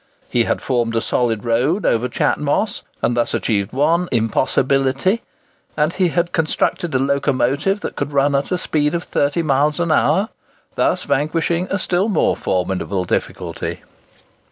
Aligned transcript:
He 0.31 0.45
had 0.45 0.63
formed 0.63 0.95
a 0.95 0.99
solid 0.99 1.45
road 1.45 1.85
over 1.85 2.09
Chat 2.09 2.39
Moss, 2.39 2.81
and 3.03 3.15
thus 3.15 3.35
achieved 3.35 3.71
one 3.71 4.09
"impossibility;" 4.11 5.21
and 5.77 5.93
he 5.93 6.07
had 6.07 6.31
constructed 6.31 6.95
a 6.95 6.97
locomotive 6.97 7.81
that 7.81 7.95
could 7.95 8.11
run 8.11 8.33
at 8.33 8.51
a 8.51 8.57
speed 8.57 8.95
of 8.95 9.03
30 9.03 9.43
miles 9.43 9.79
an 9.79 9.91
hour, 9.91 10.29
thus 10.73 11.03
vanquishing 11.03 11.67
a 11.69 11.77
still 11.77 12.09
more 12.09 12.35
formidable 12.35 13.03
difficulty. 13.05 13.81